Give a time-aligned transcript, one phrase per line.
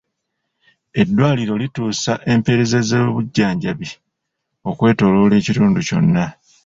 [1.01, 3.87] Eddwaaliro lituusa empeereza z'ebyobujjanjabi
[4.69, 6.25] okwetooloola ekitundu kyonna.